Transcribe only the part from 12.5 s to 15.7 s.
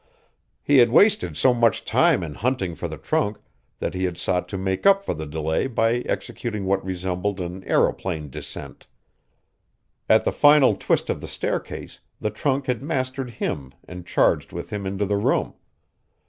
had mastered him and charged with him into the room.